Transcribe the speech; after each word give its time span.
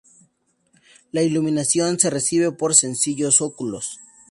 La 1.11 1.21
iluminación 1.21 1.99
se 1.99 2.09
recibe 2.09 2.51
por 2.51 2.73
sencillos 2.73 3.39
óculos. 3.39 3.99